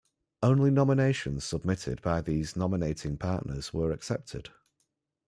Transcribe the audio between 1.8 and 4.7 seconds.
by these nominating partners were accepted.